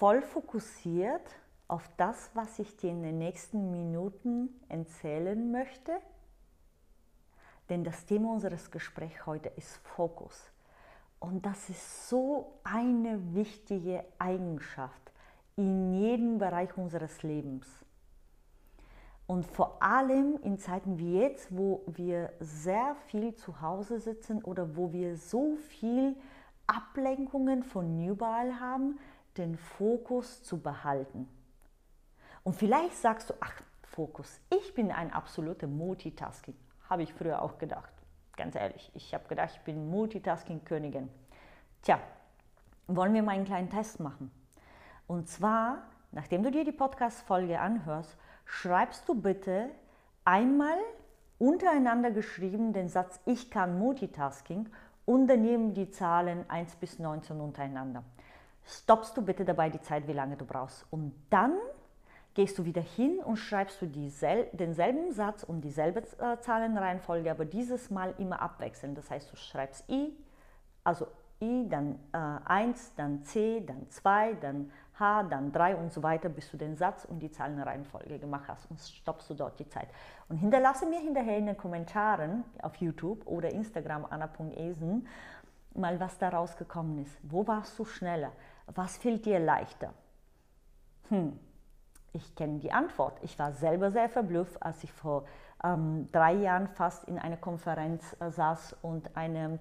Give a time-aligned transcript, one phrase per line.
[0.00, 1.28] voll fokussiert
[1.68, 5.92] auf das, was ich dir in den nächsten Minuten erzählen möchte?
[7.68, 10.50] Denn das Thema unseres Gesprächs heute ist Fokus.
[11.18, 15.12] Und das ist so eine wichtige Eigenschaft
[15.56, 17.66] in jedem Bereich unseres Lebens.
[19.26, 24.78] Und vor allem in Zeiten wie jetzt, wo wir sehr viel zu Hause sitzen oder
[24.78, 26.16] wo wir so viel
[26.66, 28.98] Ablenkungen von überall haben,
[29.36, 31.28] den Fokus zu behalten.
[32.42, 36.56] Und vielleicht sagst du, ach, Fokus, ich bin ein absoluter Multitasking.
[36.88, 37.92] Habe ich früher auch gedacht.
[38.36, 41.08] Ganz ehrlich, ich habe gedacht, ich bin Multitasking-Königin.
[41.82, 41.98] Tja,
[42.86, 44.30] wollen wir mal einen kleinen Test machen.
[45.06, 49.70] Und zwar, nachdem du dir die Podcast-Folge anhörst, schreibst du bitte
[50.24, 50.78] einmal
[51.38, 54.68] untereinander geschrieben den Satz Ich kann Multitasking
[55.04, 58.04] und daneben die Zahlen 1 bis 19 untereinander
[58.66, 60.86] stoppst du bitte dabei die Zeit, wie lange du brauchst.
[60.90, 61.54] Und dann
[62.34, 67.44] gehst du wieder hin und schreibst du diesel denselben Satz und dieselbe äh, Zahlenreihenfolge, aber
[67.44, 68.96] dieses Mal immer abwechselnd.
[68.96, 70.16] Das heißt, du schreibst I,
[70.84, 71.08] also
[71.42, 76.28] I, dann äh, 1, dann C, dann 2, dann H, dann 3 und so weiter,
[76.28, 79.88] bis du den Satz und die Zahlenreihenfolge gemacht hast und stoppst du dort die Zeit.
[80.28, 85.06] Und hinterlasse mir hinterher in den Kommentaren auf YouTube oder Instagram anna.esen
[85.74, 87.18] mal, was da rausgekommen ist.
[87.22, 88.32] Wo warst du schneller?
[88.74, 89.92] Was fällt dir leichter?
[91.08, 91.38] Hm,
[92.12, 93.18] ich kenne die Antwort.
[93.22, 95.24] Ich war selber sehr verblüfft, als ich vor
[95.62, 99.58] ähm, drei Jahren fast in einer Konferenz äh, saß und eine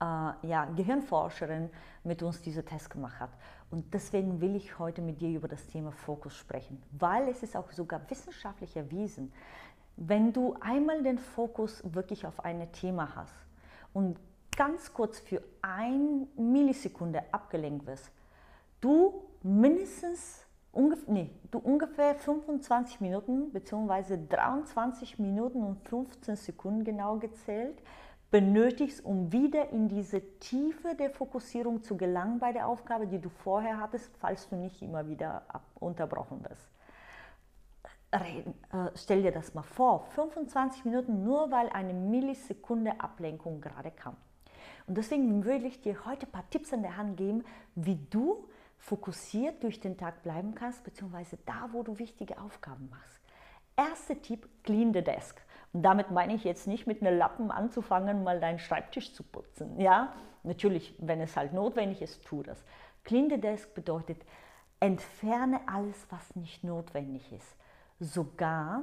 [0.00, 1.70] äh, ja, Gehirnforscherin
[2.04, 3.30] mit uns diese Test gemacht hat.
[3.70, 7.56] Und deswegen will ich heute mit dir über das Thema Fokus sprechen, weil es ist
[7.56, 9.32] auch sogar wissenschaftlich erwiesen,
[9.96, 13.34] wenn du einmal den Fokus wirklich auf ein Thema hast
[13.92, 14.18] und
[14.56, 18.10] ganz kurz für ein Millisekunde abgelenkt wirst,
[18.84, 24.18] du mindestens ungefähr, nee, du ungefähr 25 Minuten bzw.
[24.28, 27.82] 23 Minuten und 15 Sekunden genau gezählt
[28.34, 33.28] benötigst, um wieder in diese Tiefe der Fokussierung zu gelangen bei der Aufgabe, die du
[33.28, 35.42] vorher hattest, falls du nicht immer wieder
[35.76, 36.68] unterbrochen wirst.
[38.12, 43.92] Reden, äh, stell dir das mal vor, 25 Minuten nur weil eine Millisekunde Ablenkung gerade
[43.92, 44.16] kam.
[44.88, 47.44] Und deswegen würde ich dir heute ein paar Tipps an der Hand geben,
[47.76, 48.48] wie du
[48.78, 53.20] fokussiert durch den Tag bleiben kannst, beziehungsweise da, wo du wichtige Aufgaben machst.
[53.76, 55.40] Erster Tipp, clean the desk.
[55.72, 59.80] Und damit meine ich jetzt nicht mit einem Lappen anzufangen, mal deinen Schreibtisch zu putzen.
[59.80, 60.12] Ja,
[60.44, 62.64] natürlich, wenn es halt notwendig ist, tu das.
[63.02, 64.24] Clean the desk bedeutet,
[64.80, 67.56] entferne alles, was nicht notwendig ist.
[67.98, 68.82] Sogar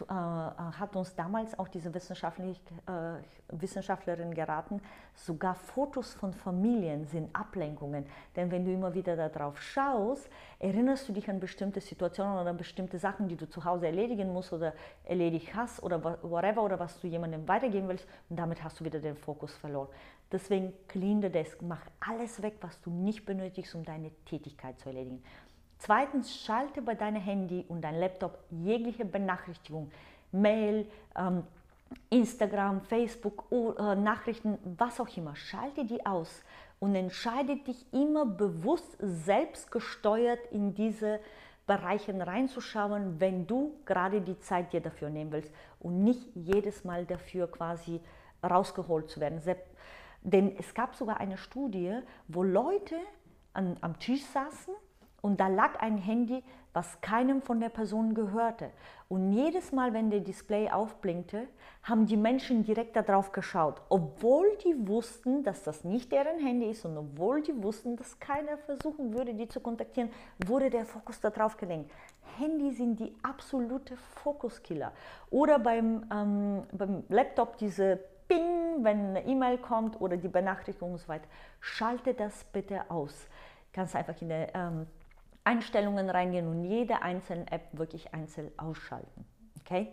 [0.00, 4.80] hat uns damals auch diese Wissenschaftlich, äh, Wissenschaftlerin geraten,
[5.14, 8.06] sogar Fotos von Familien sind Ablenkungen.
[8.34, 10.28] Denn wenn du immer wieder darauf schaust,
[10.58, 14.32] erinnerst du dich an bestimmte Situationen oder an bestimmte Sachen, die du zu Hause erledigen
[14.32, 14.72] musst oder
[15.04, 18.98] erledigt hast oder whatever oder was du jemandem weitergeben willst und damit hast du wieder
[18.98, 19.88] den Fokus verloren.
[20.32, 24.88] Deswegen clean the desk, mach alles weg, was du nicht benötigst, um deine Tätigkeit zu
[24.88, 25.22] erledigen.
[25.84, 29.90] Zweitens, schalte bei deinem Handy und deinem Laptop jegliche Benachrichtigung,
[30.32, 31.44] Mail, ähm,
[32.08, 35.36] Instagram, Facebook, äh, Nachrichten, was auch immer.
[35.36, 36.42] Schalte die aus
[36.80, 41.20] und entscheide dich immer bewusst, selbstgesteuert in diese
[41.66, 47.04] Bereiche reinzuschauen, wenn du gerade die Zeit dir dafür nehmen willst und nicht jedes Mal
[47.04, 48.00] dafür quasi
[48.42, 49.42] rausgeholt zu werden.
[50.22, 52.96] Denn es gab sogar eine Studie, wo Leute
[53.52, 54.72] an, am Tisch saßen
[55.24, 56.44] und da lag ein Handy,
[56.74, 58.68] was keinem von der Person gehörte.
[59.08, 61.48] Und jedes Mal, wenn der Display aufblinkte,
[61.82, 66.84] haben die Menschen direkt darauf geschaut, obwohl die wussten, dass das nicht deren Handy ist
[66.84, 70.10] und obwohl die wussten, dass keiner versuchen würde, die zu kontaktieren,
[70.46, 71.90] wurde der Fokus darauf gelenkt.
[72.36, 74.92] Handys sind die absolute Fokuskiller.
[75.30, 77.98] Oder beim, ähm, beim Laptop diese
[78.28, 81.28] Ping, wenn eine E-Mail kommt oder die Benachrichtigung und so weiter.
[81.60, 83.26] Schalte das bitte aus.
[83.72, 84.86] Kannst einfach in der ähm,
[85.44, 89.24] Einstellungen reingehen und jede einzelne App wirklich einzeln ausschalten.
[89.60, 89.92] Okay?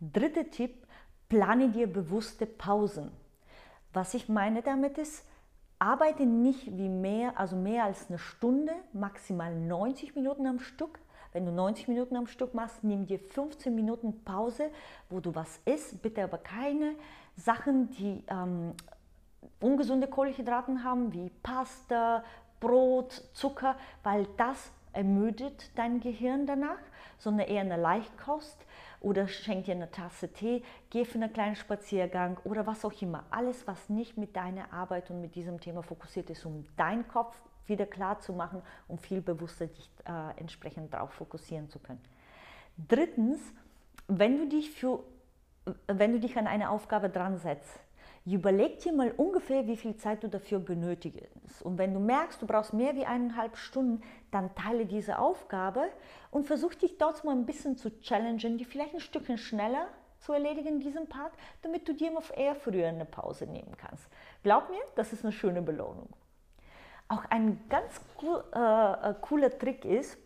[0.00, 0.86] Dritter Tipp,
[1.28, 3.10] plane dir bewusste Pausen.
[3.92, 5.24] Was ich meine damit ist,
[5.78, 10.98] arbeite nicht wie mehr, also mehr als eine Stunde, maximal 90 Minuten am Stück.
[11.32, 14.70] Wenn du 90 Minuten am Stück machst, nimm dir 15 Minuten Pause,
[15.10, 16.00] wo du was isst.
[16.00, 16.94] Bitte aber keine
[17.36, 18.72] Sachen, die ähm,
[19.60, 22.24] ungesunde Kohlenhydraten haben, wie Pasta,
[22.60, 26.78] Brot, Zucker, weil das ermüdet dein Gehirn danach,
[27.18, 28.66] sondern eher eine Leichtkost
[29.00, 33.24] oder schenk dir eine Tasse Tee, geh für einen kleinen Spaziergang oder was auch immer.
[33.30, 37.36] Alles, was nicht mit deiner Arbeit und mit diesem Thema fokussiert ist, um deinen Kopf
[37.66, 42.02] wieder klar zu machen, um viel bewusster dich äh, entsprechend darauf fokussieren zu können.
[42.88, 43.40] Drittens,
[44.08, 45.04] wenn du dich für
[45.88, 47.80] wenn du dich an eine Aufgabe dran setzt,
[48.26, 51.62] Überleg dir mal ungefähr, wie viel Zeit du dafür benötigst.
[51.62, 54.02] Und wenn du merkst, du brauchst mehr wie eineinhalb Stunden,
[54.32, 55.84] dann teile diese Aufgabe
[56.32, 59.86] und versuch dich dort mal ein bisschen zu challengen, die vielleicht ein Stückchen schneller
[60.18, 61.32] zu erledigen in diesem Part,
[61.62, 64.08] damit du dir auf eher früher eine Pause nehmen kannst.
[64.42, 66.08] Glaub mir, das ist eine schöne Belohnung.
[67.06, 70.18] Auch ein ganz cool, äh, äh cooler Trick ist,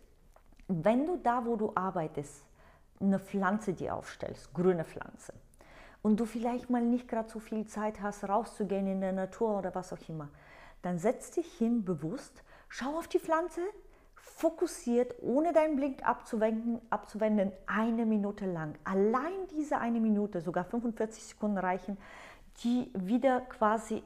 [0.69, 2.47] wenn du da, wo du arbeitest,
[2.99, 5.35] eine Pflanze dir aufstellst, grüne Pflanze
[6.02, 9.75] und du vielleicht mal nicht gerade so viel Zeit hast, rauszugehen in der Natur oder
[9.75, 10.29] was auch immer,
[10.82, 13.61] dann setz dich hin bewusst, schau auf die Pflanze,
[14.14, 18.79] fokussiert, ohne deinen Blick abzuwenden, abzuwenden, eine Minute lang.
[18.85, 21.99] Allein diese eine Minute, sogar 45 Sekunden reichen,
[22.64, 24.02] die wieder quasi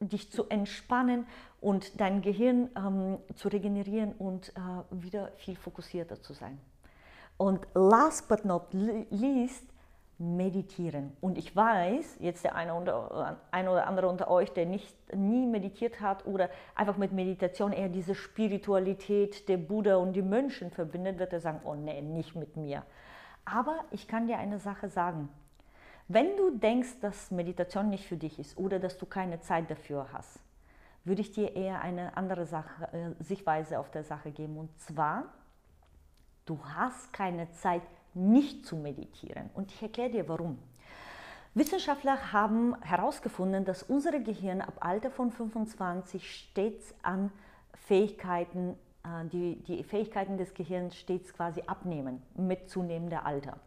[0.00, 1.26] dich zu entspannen
[1.60, 4.52] und dein Gehirn ähm, zu regenerieren und äh,
[4.90, 6.58] wieder viel fokussierter zu sein.
[7.36, 9.64] Und last but not least,
[10.18, 11.16] meditieren.
[11.20, 15.46] Und ich weiß, jetzt der eine oder, eine oder andere unter euch, der nicht, nie
[15.46, 21.18] meditiert hat oder einfach mit Meditation eher diese Spiritualität der Buddha und die Mönchen verbindet,
[21.18, 22.82] wird er sagen, oh nee, nicht mit mir.
[23.44, 25.28] Aber ich kann dir eine Sache sagen.
[26.08, 30.08] Wenn du denkst, dass Meditation nicht für dich ist oder dass du keine Zeit dafür
[30.12, 30.40] hast,
[31.04, 34.58] würde ich dir eher eine andere Sache, äh, Sichtweise auf der Sache geben.
[34.58, 35.24] Und zwar,
[36.44, 37.82] du hast keine Zeit
[38.18, 39.50] nicht zu meditieren.
[39.54, 40.58] Und ich erkläre dir warum.
[41.54, 47.32] Wissenschaftler haben herausgefunden, dass unser Gehirn ab Alter von 25 stets an
[47.86, 53.58] Fähigkeiten, äh, die, die Fähigkeiten des Gehirns stets quasi abnehmen mit zunehmendem Alter.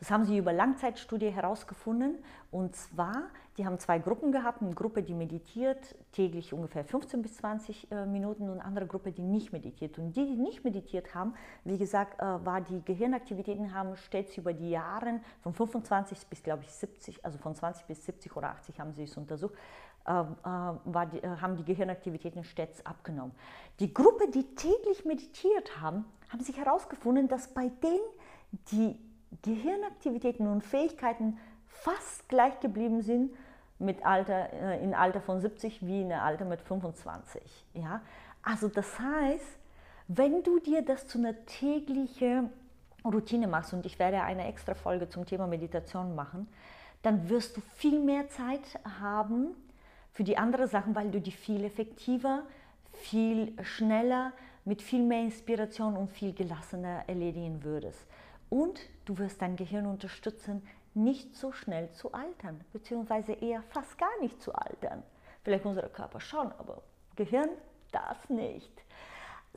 [0.00, 2.18] Das haben sie über Langzeitstudie herausgefunden.
[2.50, 4.60] Und zwar, die haben zwei Gruppen gehabt.
[4.60, 9.12] Eine Gruppe, die meditiert, täglich ungefähr 15 bis 20 äh, Minuten und eine andere Gruppe,
[9.12, 9.98] die nicht meditiert.
[9.98, 14.52] Und die, die nicht meditiert haben, wie gesagt, äh, war die Gehirnaktivitäten haben stets über
[14.52, 18.80] die Jahre von 25 bis, glaube ich, 70, also von 20 bis 70 oder 80
[18.80, 19.54] haben sie es untersucht,
[20.06, 23.32] äh, die, haben die Gehirnaktivitäten stets abgenommen.
[23.80, 28.04] Die Gruppe, die täglich meditiert haben, haben sich herausgefunden, dass bei denen
[28.70, 28.98] die
[29.42, 33.34] Gehirnaktivitäten und Fähigkeiten fast gleich geblieben sind
[33.78, 37.42] mit Alter, äh, in Alter von 70 wie in Alter mit 25.
[37.74, 38.00] Ja?
[38.42, 39.58] Also das heißt,
[40.08, 42.50] wenn du dir das zu einer täglichen
[43.04, 46.48] Routine machst, und ich werde eine extra Folge zum Thema Meditation machen,
[47.02, 48.62] dann wirst du viel mehr Zeit
[49.00, 49.54] haben
[50.12, 52.44] für die anderen Sachen, weil du die viel effektiver,
[52.92, 54.32] viel schneller,
[54.64, 58.06] mit viel mehr Inspiration und viel gelassener erledigen würdest.
[58.54, 60.62] Und du wirst dein Gehirn unterstützen,
[60.94, 65.02] nicht so schnell zu altern, beziehungsweise eher fast gar nicht zu altern.
[65.42, 66.80] Vielleicht unser Körper schon, aber
[67.16, 67.48] Gehirn
[67.90, 68.70] das nicht.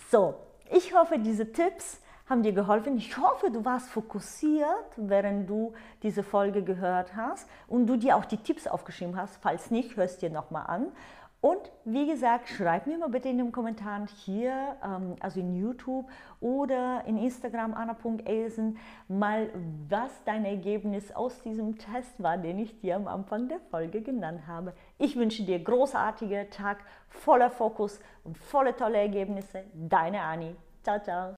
[0.09, 0.33] So,
[0.71, 2.97] ich hoffe, diese Tipps haben dir geholfen.
[2.97, 8.25] Ich hoffe, du warst fokussiert, während du diese Folge gehört hast und du dir auch
[8.25, 9.37] die Tipps aufgeschrieben hast.
[9.43, 10.91] Falls nicht, hörst dir nochmal an.
[11.39, 16.09] Und wie gesagt, schreib mir mal bitte in den Kommentaren hier, ähm, also in YouTube
[16.39, 18.77] oder in Instagram anna.elsen,
[19.07, 19.49] mal
[19.87, 24.47] was dein Ergebnis aus diesem Test war, den ich dir am Anfang der Folge genannt
[24.47, 24.73] habe.
[24.97, 29.63] Ich wünsche dir großartigen Tag voller Fokus und volle tolle Ergebnisse.
[29.73, 30.55] Deine Anni.
[30.83, 31.35] Ciao, ciao.